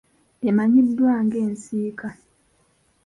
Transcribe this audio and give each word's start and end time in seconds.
Emanyiddwa 0.49 1.13
nga 1.23 1.37
ensika. 1.47 2.07